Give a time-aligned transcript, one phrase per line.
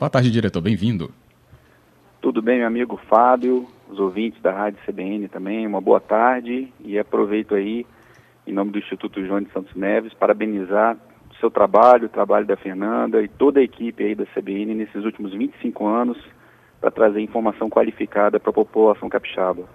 [0.00, 0.62] Boa tarde, diretor.
[0.62, 1.12] Bem-vindo.
[2.22, 6.98] Tudo bem, meu amigo Fábio, os ouvintes da Rádio CBN também, uma boa tarde e
[6.98, 7.84] aproveito aí,
[8.46, 10.96] em nome do Instituto João de Santos Neves, parabenizar
[11.30, 15.04] o seu trabalho, o trabalho da Fernanda e toda a equipe aí da CBN nesses
[15.04, 16.16] últimos 25 anos
[16.80, 19.68] para trazer informação qualificada para a população capixaba.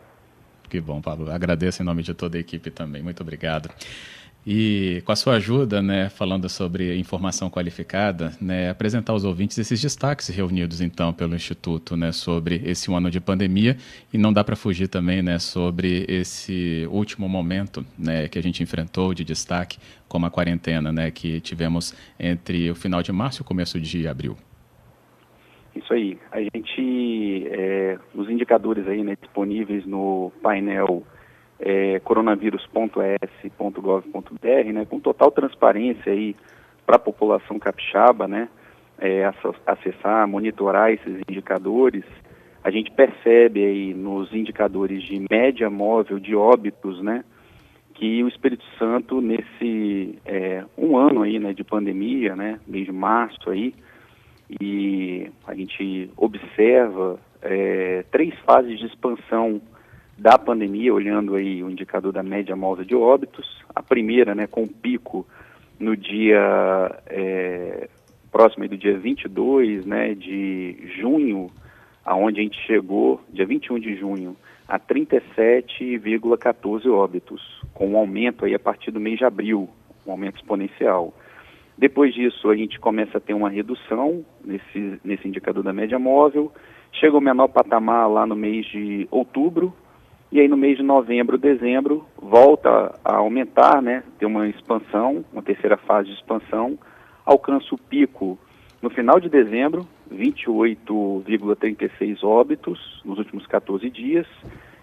[0.68, 1.30] Que bom, Pablo.
[1.30, 3.04] Agradeço em nome de toda a equipe também.
[3.04, 3.70] Muito obrigado.
[4.48, 9.82] E com a sua ajuda, né, falando sobre informação qualificada, né, apresentar aos ouvintes esses
[9.82, 13.76] destaques reunidos então pelo Instituto, né, sobre esse ano de pandemia
[14.14, 18.62] e não dá para fugir também, né, sobre esse último momento, né, que a gente
[18.62, 23.44] enfrentou de destaque, como a quarentena, né, que tivemos entre o final de março e
[23.44, 24.38] o começo de abril.
[25.76, 26.18] Isso aí.
[26.32, 31.04] A gente, é, os indicadores aí, né, disponíveis no painel
[31.60, 36.36] é, coronavírus.es.gov.br, né, com total transparência aí
[36.86, 38.50] para a população capixaba, né,
[39.00, 39.24] é,
[39.66, 42.04] acessar, monitorar esses indicadores,
[42.64, 47.24] a gente percebe aí nos indicadores de média móvel de óbitos, né,
[47.94, 52.92] que o Espírito Santo nesse é, um ano aí, né, de pandemia, né, mês de
[52.92, 53.74] março aí,
[54.62, 59.62] e a gente observa é, três fases de expansão
[60.18, 63.62] da pandemia, olhando aí o indicador da média móvel de óbitos.
[63.76, 65.28] A primeira, né, com pico
[65.80, 67.88] no dia é,
[68.32, 71.50] próximo do dia 22, né, de junho,
[72.04, 74.36] aonde a gente chegou, dia 21 de junho,
[74.68, 79.68] a 37,14 óbitos, com um aumento aí a partir do mês de abril,
[80.06, 81.14] um aumento exponencial.
[81.78, 86.52] Depois disso, a gente começa a ter uma redução nesse, nesse indicador da média móvel,
[86.94, 89.74] chega ao menor patamar lá no mês de outubro,
[90.32, 94.04] e aí no mês de novembro, dezembro, volta a aumentar, né?
[94.18, 96.78] Tem uma expansão, uma terceira fase de expansão,
[97.26, 98.38] alcança o pico
[98.82, 104.28] no final de dezembro, 28,36 óbitos nos últimos 14 dias,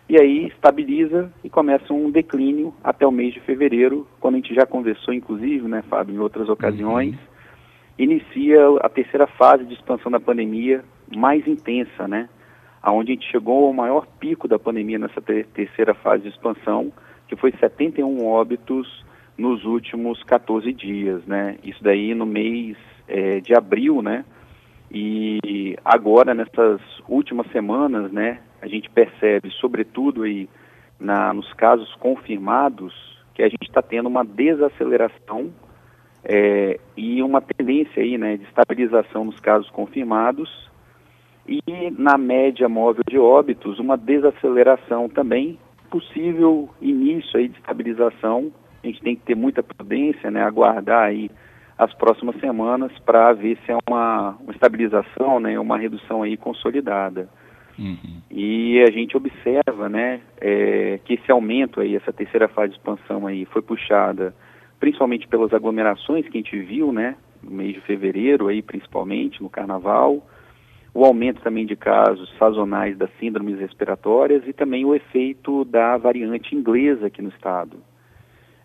[0.08, 4.54] e aí estabiliza e começa um declínio até o mês de fevereiro, quando a gente
[4.54, 7.20] já conversou, inclusive, né, Fábio, em outras ocasiões, uhum.
[7.98, 12.28] inicia a terceira fase de expansão da pandemia mais intensa, né?
[12.82, 16.93] Aonde a gente chegou ao maior pico da pandemia nessa terceira fase de expansão,
[17.28, 19.04] que foi 71 óbitos
[19.38, 21.56] nos últimos 14 dias, né?
[21.62, 22.76] Isso daí no mês
[23.06, 24.25] é, de abril, né?
[24.91, 30.49] E agora, nessas últimas semanas, né, a gente percebe, sobretudo aí
[31.00, 32.93] na, nos casos confirmados,
[33.32, 35.50] que a gente está tendo uma desaceleração
[36.22, 40.70] é, e uma tendência aí, né, de estabilização nos casos confirmados
[41.47, 45.58] e na média móvel de óbitos, uma desaceleração também,
[45.91, 48.53] possível início aí de estabilização.
[48.82, 51.31] A gente tem que ter muita prudência, né, aguardar aí
[51.76, 57.28] as próximas semanas para ver se é uma, uma, estabilização, né, uma redução aí consolidada.
[57.78, 58.20] Uhum.
[58.31, 63.26] E a gente observa, né, é, que esse aumento aí, essa terceira fase de expansão
[63.26, 64.34] aí, foi puxada
[64.78, 69.48] principalmente pelas aglomerações que a gente viu, né, no mês de fevereiro aí, principalmente no
[69.48, 70.26] Carnaval,
[70.94, 76.54] o aumento também de casos sazonais das síndromes respiratórias e também o efeito da variante
[76.54, 77.78] inglesa aqui no estado,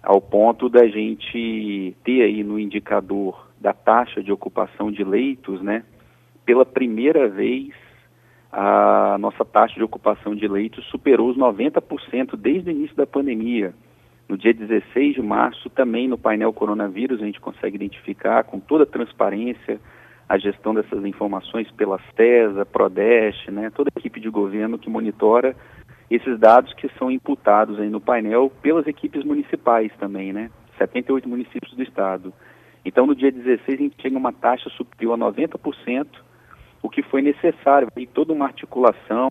[0.04, 5.84] ao ponto da gente ter aí no indicador da taxa de ocupação de leitos, né,
[6.46, 7.74] pela primeira vez
[8.52, 13.74] a nossa taxa de ocupação de leitos superou os 90% desde o início da pandemia.
[14.28, 18.86] No dia 16 de março, também no painel coronavírus, a gente consegue identificar com toda
[18.86, 19.80] transparência
[20.30, 25.56] a gestão dessas informações pela STESA, Prodeste, né, toda a equipe de governo que monitora
[26.10, 31.74] esses dados que são imputados aí no painel pelas equipes municipais também, né, 78 municípios
[31.74, 32.34] do estado.
[32.86, 36.08] Então, no dia 16, a gente tinha uma taxa superior a 90%,
[36.82, 39.30] o que foi necessário, e toda uma articulação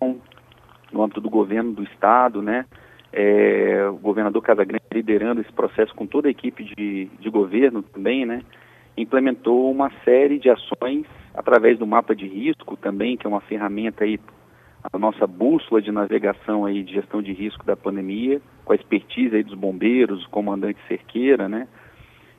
[0.93, 2.67] no âmbito do governo do estado, né,
[3.13, 8.27] é, o governador Casagrande liderando esse processo com toda a equipe de, de governo também,
[8.27, 8.43] né,
[8.97, 14.05] implementou uma série de ações através do mapa de risco também, que é uma ferramenta
[14.05, 14.19] aí,
[14.93, 19.37] a nossa bússola de navegação aí de gestão de risco da pandemia, com a expertise
[19.37, 21.69] aí dos bombeiros, comandante Cerqueira, né?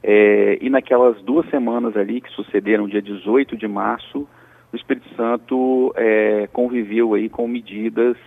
[0.02, 4.28] É, e naquelas duas semanas ali que sucederam, dia 18 de março,
[4.72, 8.18] o Espírito Santo é, conviveu aí com medidas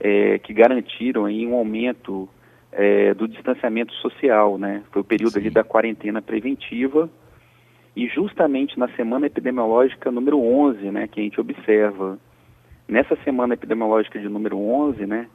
[0.00, 2.28] é, que garantiram aí um aumento
[2.72, 4.82] é, do distanciamento social, né?
[4.92, 5.40] Foi o período Sim.
[5.40, 7.08] ali da quarentena preventiva,
[7.96, 12.18] e justamente na semana epidemiológica número 11, né, que a gente observa,
[12.86, 15.26] nessa semana epidemiológica de número 11, né,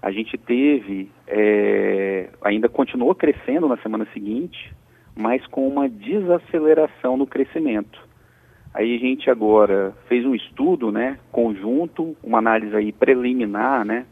[0.00, 4.72] a gente teve, é, ainda continuou crescendo na semana seguinte,
[5.16, 7.98] mas com uma desaceleração no crescimento.
[8.72, 14.06] Aí a gente agora fez um estudo, né, conjunto, uma análise aí preliminar, né,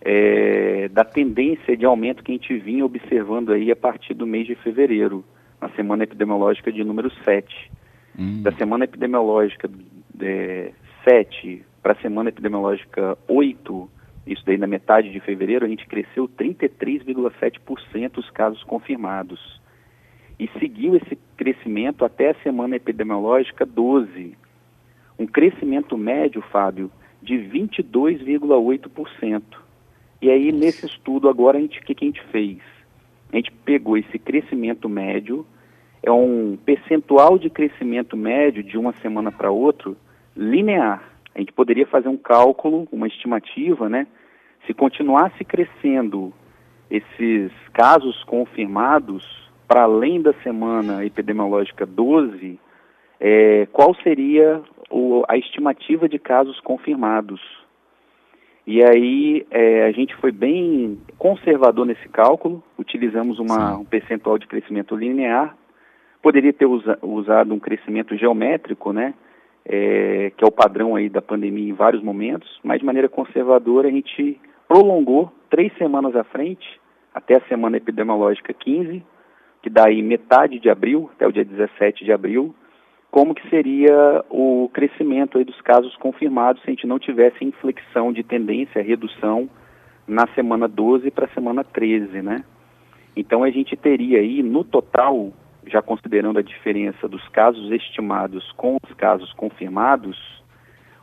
[0.00, 4.46] é, da tendência de aumento que a gente vinha observando aí a partir do mês
[4.46, 5.24] de fevereiro,
[5.62, 7.70] na semana epidemiológica de número 7.
[8.18, 8.42] Hum.
[8.42, 9.70] Da semana epidemiológica
[10.20, 10.72] é,
[11.08, 13.88] 7 para a semana epidemiológica 8,
[14.26, 19.62] isso daí na metade de fevereiro, a gente cresceu 33,7% os casos confirmados.
[20.38, 24.36] E seguiu esse crescimento até a semana epidemiológica 12.
[25.18, 26.90] Um crescimento médio, Fábio,
[27.22, 29.42] de 22,8%.
[30.20, 32.58] E aí, nesse estudo, agora, o que, que a gente fez?
[33.32, 35.46] A gente pegou esse crescimento médio,
[36.02, 39.92] é um percentual de crescimento médio de uma semana para outra
[40.36, 41.02] linear.
[41.34, 44.06] A gente poderia fazer um cálculo, uma estimativa, né?
[44.66, 46.32] Se continuasse crescendo
[46.90, 49.24] esses casos confirmados
[49.66, 52.58] para além da semana epidemiológica 12,
[53.18, 54.60] é, qual seria
[54.90, 57.40] o, a estimativa de casos confirmados?
[58.66, 64.46] E aí é, a gente foi bem conservador nesse cálculo, utilizamos uma, um percentual de
[64.46, 65.56] crescimento linear,
[66.22, 69.12] poderia ter usa, usado um crescimento geométrico, né,
[69.64, 73.88] é, que é o padrão aí da pandemia em vários momentos, mas de maneira conservadora
[73.88, 76.80] a gente prolongou três semanas à frente,
[77.14, 79.04] até a semana epidemiológica 15,
[79.62, 82.54] que dá aí metade de abril, até o dia 17 de abril,
[83.10, 88.10] como que seria o crescimento aí dos casos confirmados se a gente não tivesse inflexão
[88.10, 89.50] de tendência, redução
[90.06, 92.42] na semana 12 para a semana 13, né?
[93.14, 95.30] Então a gente teria aí no total,
[95.66, 100.18] já considerando a diferença dos casos estimados com os casos confirmados,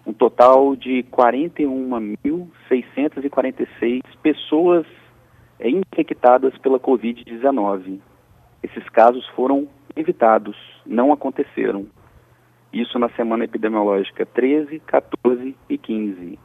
[0.06, 4.86] um total de 41.646 pessoas
[5.60, 8.00] é, infectadas pela Covid-19.
[8.64, 11.88] Esses casos foram evitados, não aconteceram.
[12.72, 16.40] Isso na semana epidemiológica 13, 14 e 15.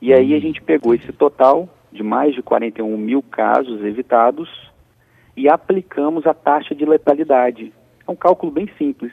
[0.00, 0.40] E aí a uhum.
[0.40, 4.48] gente pegou esse total de mais de 41 mil casos evitados
[5.38, 7.72] e aplicamos a taxa de letalidade.
[8.06, 9.12] É um cálculo bem simples.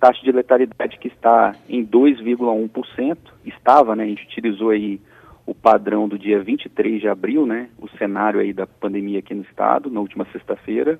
[0.00, 4.98] Taxa de letalidade que está em 2,1%, estava, né, a gente utilizou aí
[5.44, 9.42] o padrão do dia 23 de abril, né, o cenário aí da pandemia aqui no
[9.42, 10.98] estado, na última sexta-feira.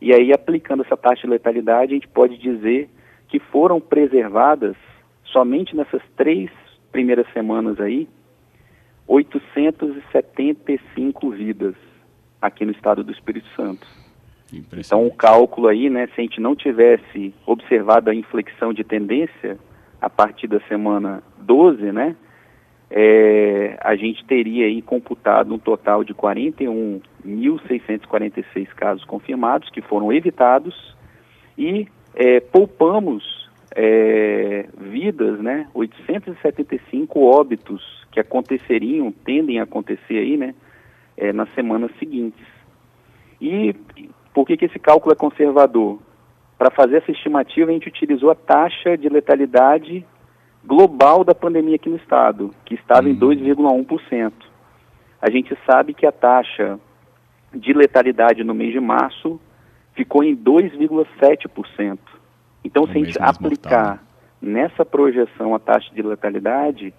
[0.00, 2.88] E aí, aplicando essa taxa de letalidade, a gente pode dizer
[3.28, 4.74] que foram preservadas
[5.24, 6.48] somente nessas três
[6.90, 8.08] primeiras semanas aí,
[9.06, 11.76] 875 vidas
[12.40, 13.86] aqui no estado do Espírito Santo.
[14.76, 19.58] Então o cálculo aí, né, se a gente não tivesse observado a inflexão de tendência
[20.00, 22.14] a partir da semana 12, né,
[22.90, 30.94] é, a gente teria aí computado um total de 41.646 casos confirmados que foram evitados
[31.58, 35.66] e é, poupamos é, vidas, né?
[35.74, 40.54] 875 óbitos que aconteceriam, tendem a acontecer aí, né?
[41.16, 42.46] É, nas semanas seguintes.
[43.40, 43.74] E
[44.34, 45.98] por que, que esse cálculo é conservador?
[46.58, 50.04] Para fazer essa estimativa, a gente utilizou a taxa de letalidade
[50.64, 53.12] global da pandemia aqui no estado, que estava uhum.
[53.12, 54.32] em 2,1%.
[55.20, 56.78] A gente sabe que a taxa
[57.54, 59.40] de letalidade no mês de março
[59.94, 61.98] ficou em 2,7%.
[62.64, 63.98] Então, um se a gente aplicar mortal.
[64.42, 66.92] nessa projeção a taxa de letalidade,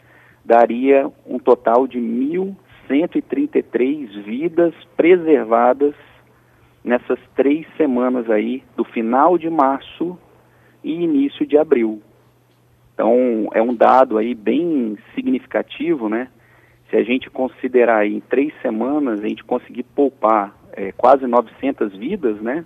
[0.43, 1.99] daria um total de
[2.89, 5.95] 1.133 vidas preservadas
[6.83, 10.17] nessas três semanas aí, do final de março
[10.83, 12.01] e início de abril.
[12.94, 16.29] Então, é um dado aí bem significativo, né?
[16.89, 21.95] Se a gente considerar aí em três semanas, a gente conseguir poupar é, quase 900
[21.95, 22.63] vidas, né?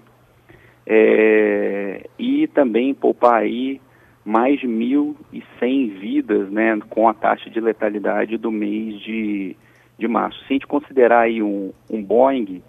[0.85, 3.79] é, e também poupar aí
[4.23, 9.55] mais de 1.100 vidas né, com a taxa de letalidade do mês de,
[9.97, 10.39] de março.
[10.39, 12.63] Se a gente considerar aí um, um Boeing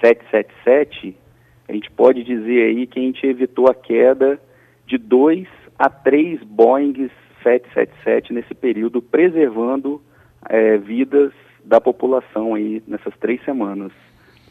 [0.00, 1.16] 777,
[1.68, 4.40] a gente pode dizer aí que a gente evitou a queda
[4.86, 7.10] de dois a três Boeing
[7.42, 10.02] 777 nesse período, preservando
[10.48, 11.32] é, vidas
[11.64, 13.92] da população aí nessas três semanas.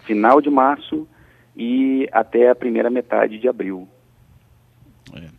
[0.06, 1.08] Final de março
[1.56, 3.88] e até a primeira metade de abril.
[5.16, 5.35] É.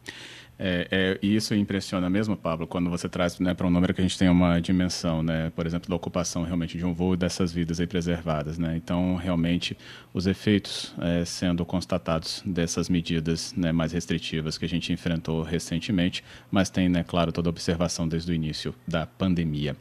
[0.59, 4.01] É, é, e isso impressiona mesmo, Pablo, quando você traz né, para um número que
[4.01, 7.53] a gente tem uma dimensão, né, por exemplo, da ocupação realmente de um voo dessas
[7.53, 8.57] vidas aí preservadas.
[8.57, 8.77] Né?
[8.77, 9.77] Então, realmente,
[10.15, 16.25] os efeitos é, sendo constatados dessas medidas né, mais restritivas que a gente enfrentou recentemente,
[16.51, 19.77] mas tem, né, claro, toda a observação desde o início da pandemia.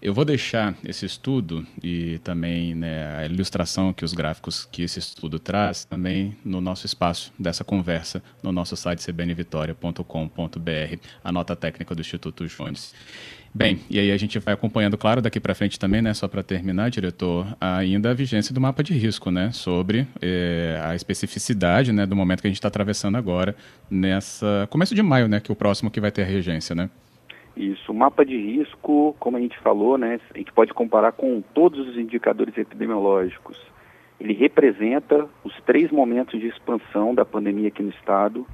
[0.00, 5.00] Eu vou deixar esse estudo e também né, a ilustração que os gráficos que esse
[5.00, 11.96] estudo traz também no nosso espaço dessa conversa no nosso site cbnvitoria.com.br, a nota técnica
[11.96, 12.94] do Instituto Jones.
[13.52, 16.44] Bem, e aí a gente vai acompanhando, claro, daqui para frente também, né, só para
[16.44, 22.06] terminar, diretor, ainda a vigência do mapa de risco, né, sobre eh, a especificidade, né,
[22.06, 23.56] do momento que a gente está atravessando agora,
[23.90, 26.88] nessa começo de maio, né, que é o próximo que vai ter a regência, né?
[27.58, 31.42] Isso, o mapa de risco, como a gente falou, né, a gente pode comparar com
[31.52, 33.60] todos os indicadores epidemiológicos.
[34.20, 38.46] Ele representa os três momentos de expansão da pandemia aqui no estado.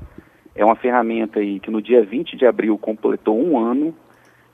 [0.54, 3.94] É uma ferramenta aí que no dia 20 de abril completou um ano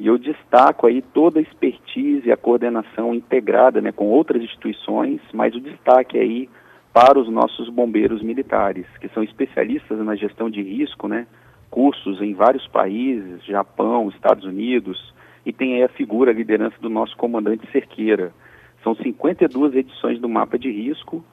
[0.00, 5.20] e eu destaco aí toda a expertise e a coordenação integrada né, com outras instituições,
[5.32, 6.48] mas o destaque aí
[6.92, 11.28] para os nossos bombeiros militares, que são especialistas na gestão de risco, né,
[11.70, 15.14] cursos em vários países, Japão, Estados Unidos,
[15.46, 18.32] e tem aí a figura, a liderança do nosso comandante Cerqueira.
[18.82, 21.24] São 52 edições do mapa de risco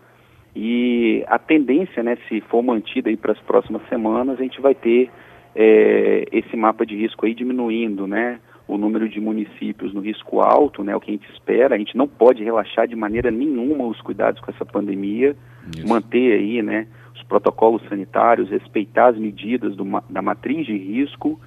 [0.56, 4.75] e a tendência, né, se for mantida aí para as próximas semanas, a gente vai
[4.75, 5.10] ter
[5.56, 10.84] é, esse mapa de risco aí diminuindo, né, o número de municípios no risco alto,
[10.84, 11.75] né, o que a gente espera.
[11.75, 15.36] A gente não pode relaxar de maneira nenhuma os cuidados com essa pandemia,
[15.75, 15.88] Isso.
[15.88, 16.88] manter aí, né,
[17.27, 21.39] protocolos sanitários, respeitar as medidas do, da matriz de risco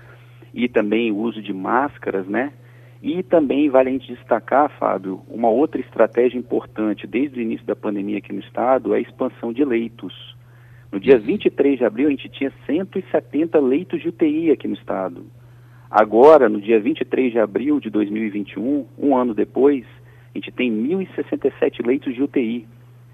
[0.53, 2.53] e também o uso de máscaras, né?
[3.03, 7.75] E também vale a gente destacar, Fábio, uma outra estratégia importante desde o início da
[7.75, 10.37] pandemia aqui no estado é a expansão de leitos.
[10.93, 15.25] No dia 23 de abril, a gente tinha 170 leitos de UTI aqui no estado.
[15.91, 19.85] Agora, no dia 23 de abril de 2021, um ano depois,
[20.35, 22.69] a gente tem 1.067 leitos de UTI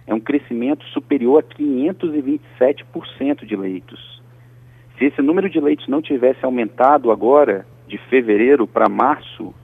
[0.06, 4.22] é um crescimento superior a 527% de leitos.
[4.96, 9.54] Se esse número de leitos não tivesse aumentado agora, de fevereiro para março,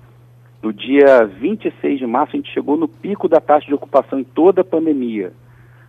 [0.62, 4.24] no dia 26 de março a gente chegou no pico da taxa de ocupação em
[4.24, 5.32] toda a pandemia,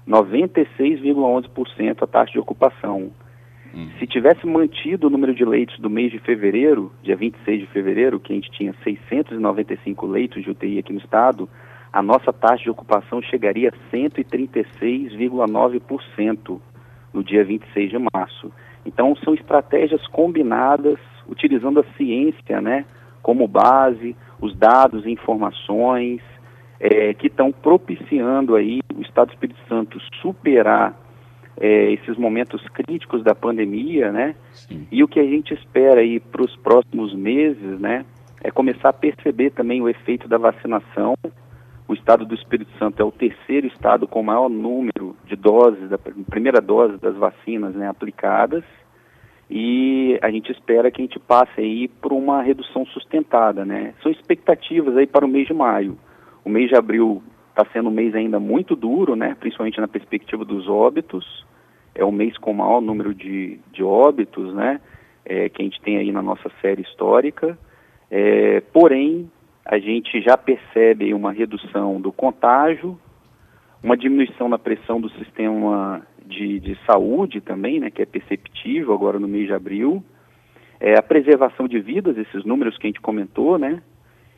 [0.08, 3.12] 96,11% a taxa de ocupação.
[3.74, 3.90] Hum.
[4.00, 8.20] Se tivesse mantido o número de leitos do mês de fevereiro, dia 26 de fevereiro,
[8.20, 11.50] que a gente tinha 695 leitos de UTI aqui no estado,
[11.94, 16.60] a nossa taxa de ocupação chegaria a 136,9%
[17.14, 18.52] no dia 26 de março.
[18.84, 20.98] Então, são estratégias combinadas,
[21.28, 22.84] utilizando a ciência né,
[23.22, 26.20] como base, os dados e informações,
[26.80, 31.00] é, que estão propiciando aí o Estado do Espírito Santo superar
[31.62, 34.34] é, esses momentos críticos da pandemia, né?
[34.52, 34.88] Sim.
[34.92, 38.04] E o que a gente espera aí para os próximos meses, né?
[38.44, 41.14] É começar a perceber também o efeito da vacinação
[41.88, 45.98] o estado do Espírito Santo é o terceiro estado com maior número de doses, da
[45.98, 48.64] primeira dose das vacinas né, aplicadas.
[49.50, 53.94] E a gente espera que a gente passe aí por uma redução sustentada, né?
[54.02, 55.98] São expectativas aí para o mês de maio.
[56.44, 59.36] O mês de abril está sendo um mês ainda muito duro, né?
[59.40, 61.46] Principalmente na perspectiva dos óbitos.
[61.94, 64.80] É o mês com o maior número de, de óbitos, né?
[65.26, 67.58] É, que a gente tem aí na nossa série histórica.
[68.10, 69.30] É, porém,
[69.66, 73.00] a gente já percebe uma redução do contágio,
[73.82, 79.20] uma diminuição na pressão do sistema de, de saúde também, né, que é perceptível agora
[79.20, 80.04] no mês de abril,
[80.80, 83.82] é, a preservação de vidas, esses números que a gente comentou, né,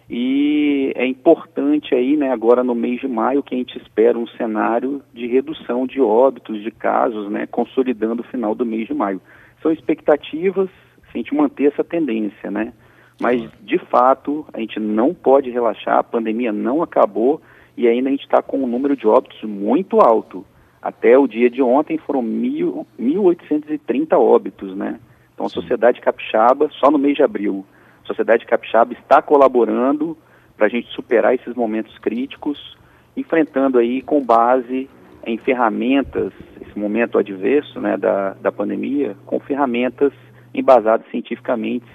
[0.07, 4.27] e é importante aí, né, agora no mês de maio, que a gente espera um
[4.27, 9.19] cenário de redução de óbitos, de casos, né, consolidando o final do mês de maio.
[9.61, 10.69] São expectativas,
[11.11, 12.71] se a gente manter essa tendência, né,
[13.19, 17.41] mas, de fato, a gente não pode relaxar, a pandemia não acabou
[17.77, 20.45] e ainda a gente está com um número de óbitos muito alto.
[20.81, 24.99] Até o dia de ontem foram 1.830 óbitos, né?
[25.33, 27.65] Então, a Sociedade Capixaba, só no mês de abril,
[28.03, 30.17] a Sociedade Capixaba está colaborando
[30.55, 32.77] para a gente superar esses momentos críticos,
[33.17, 34.89] enfrentando aí com base
[35.25, 36.31] em ferramentas,
[36.61, 40.13] esse momento adverso né, da, da pandemia, com ferramentas
[40.53, 41.85] embasadas cientificamente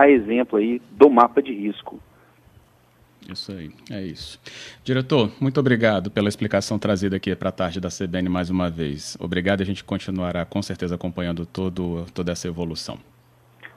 [0.00, 2.00] a exemplo aí do mapa de risco.
[3.28, 4.40] Isso aí, é isso.
[4.84, 9.16] Diretor, muito obrigado pela explicação trazida aqui para a tarde da CBN mais uma vez.
[9.20, 12.98] Obrigado, a gente continuará com certeza acompanhando todo, toda essa evolução.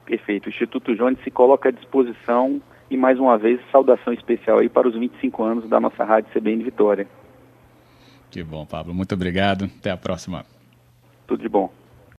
[0.05, 0.47] Perfeito.
[0.47, 4.87] O Instituto Jones se coloca à disposição e mais uma vez saudação especial aí para
[4.87, 7.07] os 25 anos da nossa rádio CBN Vitória.
[8.29, 8.93] Que bom, Pablo.
[8.93, 9.65] Muito obrigado.
[9.65, 10.45] Até a próxima.
[11.27, 11.71] Tudo de bom.